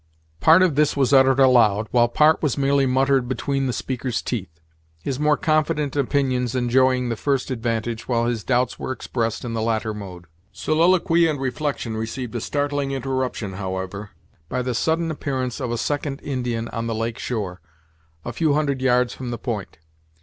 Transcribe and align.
Part 0.39 0.63
of 0.63 0.73
this 0.73 0.97
was 0.97 1.13
uttered 1.13 1.39
aloud, 1.39 1.87
while 1.91 2.07
part 2.07 2.41
was 2.41 2.57
merely 2.57 2.87
muttered 2.87 3.27
between 3.29 3.67
the 3.67 3.71
speaker's 3.71 4.23
teeth; 4.23 4.59
his 5.03 5.19
more 5.19 5.37
confident 5.37 5.95
opinions 5.95 6.55
enjoying 6.55 7.09
the 7.09 7.15
first 7.15 7.51
advantage, 7.51 8.07
while 8.07 8.25
his 8.25 8.43
doubts 8.43 8.79
were 8.79 8.91
expressed 8.91 9.45
in 9.45 9.53
the 9.53 9.61
latter 9.61 9.93
mode. 9.93 10.25
Soliloquy 10.51 11.27
and 11.27 11.39
reflection 11.39 11.95
received 11.95 12.33
a 12.33 12.41
startling 12.41 12.91
interruption, 12.93 13.53
however, 13.53 14.09
by 14.49 14.63
the 14.63 14.73
sudden 14.73 15.11
appearance 15.11 15.59
of 15.59 15.69
a 15.69 15.77
second 15.77 16.19
Indian 16.23 16.67
on 16.69 16.87
the 16.87 16.95
lake 16.95 17.19
shore, 17.19 17.61
a 18.25 18.33
few 18.33 18.53
hundred 18.53 18.81
yards 18.81 19.13
from 19.13 19.29
the 19.29 19.37
point. 19.37 19.77